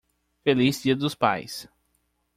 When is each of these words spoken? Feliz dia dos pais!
Feliz 0.43 0.81
dia 0.81 0.95
dos 0.95 1.13
pais! 1.13 1.69